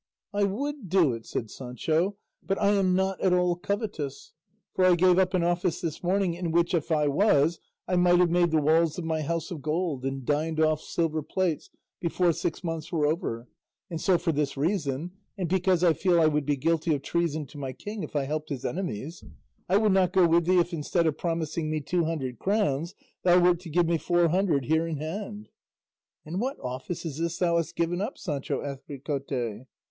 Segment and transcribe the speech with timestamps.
[0.33, 4.33] "I would do it," said Sancho; "but I am not at all covetous,
[4.73, 8.17] for I gave up an office this morning in which, if I was, I might
[8.17, 11.69] have made the walls of my house of gold and dined off silver plates
[11.99, 13.47] before six months were over;
[13.91, 17.45] and so for this reason, and because I feel I would be guilty of treason
[17.45, 19.23] to my king if I helped his enemies,
[19.69, 23.39] I would not go with thee if instead of promising me two hundred crowns thou
[23.39, 25.49] wert to give me four hundred here in hand."
[26.25, 29.67] "And what office is this thou hast given up, Sancho?" asked Ricote.